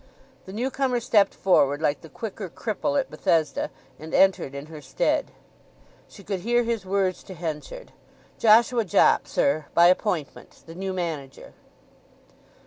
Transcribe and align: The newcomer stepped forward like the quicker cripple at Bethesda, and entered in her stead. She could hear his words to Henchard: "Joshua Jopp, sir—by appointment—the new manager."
The 0.45 0.51
newcomer 0.51 0.99
stepped 0.99 1.35
forward 1.35 1.79
like 1.79 2.01
the 2.01 2.09
quicker 2.09 2.49
cripple 2.49 2.99
at 2.99 3.11
Bethesda, 3.11 3.69
and 3.99 4.15
entered 4.15 4.55
in 4.55 4.65
her 4.65 4.81
stead. 4.81 5.29
She 6.07 6.23
could 6.23 6.39
hear 6.39 6.63
his 6.63 6.87
words 6.87 7.21
to 7.21 7.35
Henchard: 7.35 7.91
"Joshua 8.39 8.83
Jopp, 8.83 9.27
sir—by 9.27 9.85
appointment—the 9.85 10.73
new 10.73 10.91
manager." 10.91 11.53